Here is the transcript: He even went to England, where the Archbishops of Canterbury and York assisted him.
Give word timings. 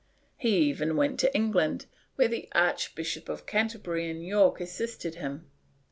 He 0.35 0.57
even 0.61 0.95
went 0.95 1.19
to 1.19 1.35
England, 1.35 1.85
where 2.15 2.27
the 2.27 2.49
Archbishops 2.53 3.29
of 3.29 3.45
Canterbury 3.45 4.09
and 4.09 4.25
York 4.25 4.59
assisted 4.59 5.13
him. 5.13 5.51